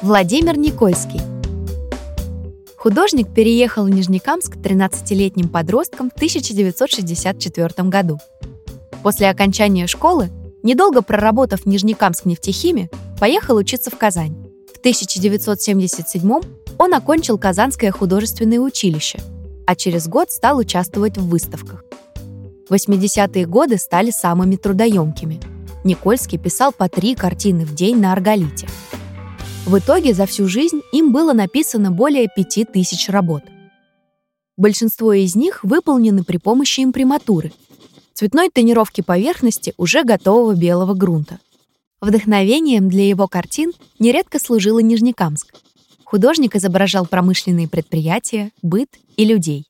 [0.00, 1.20] Владимир Никольский.
[2.76, 8.20] Художник переехал в Нижнекамск 13-летним подростком в 1964 году.
[9.02, 10.30] После окончания школы,
[10.62, 14.36] недолго проработав в Нижнекамск нефтехиме, поехал учиться в Казань.
[14.72, 16.40] В 1977
[16.78, 19.18] он окончил Казанское художественное училище,
[19.66, 21.84] а через год стал участвовать в выставках.
[22.70, 25.40] 80-е годы стали самыми трудоемкими.
[25.82, 28.68] Никольский писал по три картины в день на арголите–
[29.68, 33.42] в итоге за всю жизнь им было написано более пяти тысяч работ.
[34.56, 37.52] Большинство из них выполнены при помощи имприматуры,
[38.14, 41.38] цветной тонировки поверхности уже готового белого грунта.
[42.00, 45.54] Вдохновением для его картин нередко служила Нижнекамск.
[46.02, 48.88] Художник изображал промышленные предприятия, быт
[49.18, 49.67] и людей.